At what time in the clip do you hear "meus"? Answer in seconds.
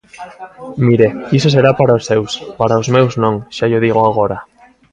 2.95-3.13